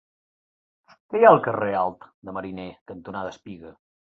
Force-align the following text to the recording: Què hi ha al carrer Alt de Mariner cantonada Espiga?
Què 1.11 1.19
hi 1.19 1.27
ha 1.27 1.33
al 1.35 1.43
carrer 1.49 1.69
Alt 1.81 2.09
de 2.31 2.35
Mariner 2.39 2.69
cantonada 2.93 3.35
Espiga? 3.39 3.79